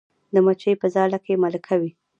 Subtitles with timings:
[0.33, 1.91] د مچۍ په ځاله کې ملکه وي